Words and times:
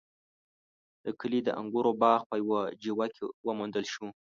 د 1.05 1.05
کلي 1.19 1.39
د 1.43 1.49
انګورو 1.59 1.91
باغ 2.01 2.19
په 2.29 2.35
يوه 2.41 2.61
جیوه 2.81 3.05
کې 3.13 3.23
وموندل 3.47 3.85
شو. 3.93 4.07